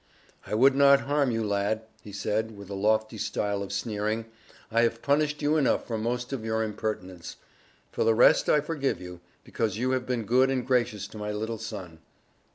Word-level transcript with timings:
"I 0.47 0.55
would 0.55 0.73
not 0.73 1.01
harm 1.01 1.29
you, 1.29 1.43
lad," 1.43 1.83
he 2.01 2.11
said, 2.11 2.57
with 2.57 2.71
a 2.71 2.73
lofty 2.73 3.19
style 3.19 3.61
of 3.61 3.71
sneering: 3.71 4.25
"I 4.71 4.81
have 4.81 5.03
punished 5.03 5.43
you 5.43 5.57
enough 5.57 5.85
for 5.85 5.95
most 5.95 6.33
of 6.33 6.43
your 6.43 6.63
impertinence. 6.63 7.35
For 7.91 8.03
the 8.03 8.15
rest 8.15 8.49
I 8.49 8.61
forgive 8.61 8.99
you, 8.99 9.19
because 9.43 9.77
you 9.77 9.91
have 9.91 10.07
been 10.07 10.23
good 10.23 10.49
and 10.49 10.65
gracious 10.65 11.07
to 11.09 11.19
my 11.19 11.31
little 11.31 11.59
son. 11.59 11.99